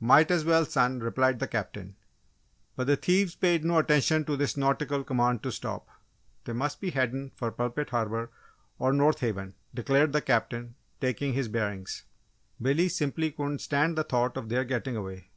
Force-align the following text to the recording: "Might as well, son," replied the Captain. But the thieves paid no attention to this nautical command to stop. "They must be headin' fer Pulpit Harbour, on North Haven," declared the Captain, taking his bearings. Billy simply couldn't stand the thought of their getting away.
"Might 0.00 0.30
as 0.30 0.46
well, 0.46 0.64
son," 0.64 1.00
replied 1.00 1.40
the 1.40 1.46
Captain. 1.46 1.94
But 2.74 2.86
the 2.86 2.96
thieves 2.96 3.34
paid 3.34 3.66
no 3.66 3.76
attention 3.80 4.24
to 4.24 4.34
this 4.34 4.56
nautical 4.56 5.04
command 5.04 5.42
to 5.42 5.52
stop. 5.52 5.86
"They 6.46 6.54
must 6.54 6.80
be 6.80 6.92
headin' 6.92 7.32
fer 7.34 7.50
Pulpit 7.50 7.90
Harbour, 7.90 8.30
on 8.80 8.96
North 8.96 9.20
Haven," 9.20 9.52
declared 9.74 10.14
the 10.14 10.22
Captain, 10.22 10.74
taking 11.02 11.34
his 11.34 11.48
bearings. 11.48 12.04
Billy 12.62 12.88
simply 12.88 13.30
couldn't 13.30 13.58
stand 13.58 13.98
the 13.98 14.04
thought 14.04 14.38
of 14.38 14.48
their 14.48 14.64
getting 14.64 14.96
away. 14.96 15.28